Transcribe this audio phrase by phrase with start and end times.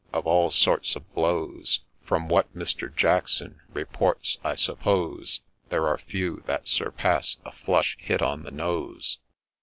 [0.13, 2.91] —Of all sorts of blows, From what Mr.
[2.95, 9.19] Jackson reports, I suppose There are few that surpass a flush hit on the nose.